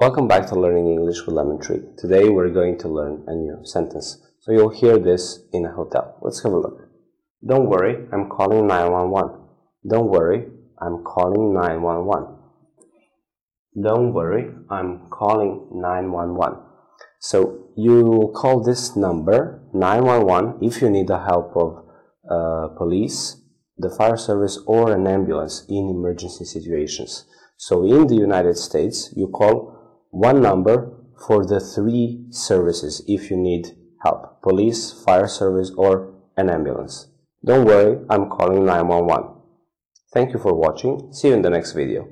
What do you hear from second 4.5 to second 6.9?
you'll hear this in a hotel. Let's have a look.